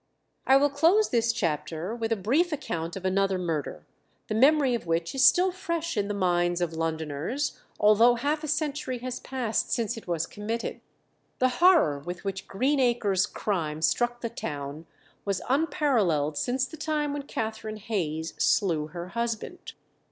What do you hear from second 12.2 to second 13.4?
which Greenacre's